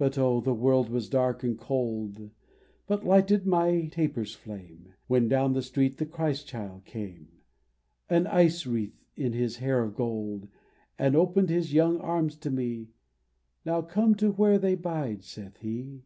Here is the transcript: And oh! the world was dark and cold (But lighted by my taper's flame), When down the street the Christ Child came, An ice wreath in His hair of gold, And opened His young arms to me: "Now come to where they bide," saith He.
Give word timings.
And 0.00 0.18
oh! 0.18 0.40
the 0.40 0.52
world 0.52 0.90
was 0.90 1.08
dark 1.08 1.44
and 1.44 1.56
cold 1.56 2.30
(But 2.88 3.06
lighted 3.06 3.48
by 3.48 3.74
my 3.82 3.86
taper's 3.86 4.34
flame), 4.34 4.94
When 5.06 5.28
down 5.28 5.52
the 5.52 5.62
street 5.62 5.98
the 5.98 6.04
Christ 6.06 6.48
Child 6.48 6.84
came, 6.84 7.28
An 8.10 8.26
ice 8.26 8.66
wreath 8.66 9.04
in 9.14 9.34
His 9.34 9.58
hair 9.58 9.84
of 9.84 9.94
gold, 9.94 10.48
And 10.98 11.14
opened 11.14 11.50
His 11.50 11.72
young 11.72 11.98
arms 12.00 12.34
to 12.38 12.50
me: 12.50 12.88
"Now 13.64 13.82
come 13.82 14.16
to 14.16 14.32
where 14.32 14.58
they 14.58 14.74
bide," 14.74 15.22
saith 15.22 15.58
He. 15.58 16.02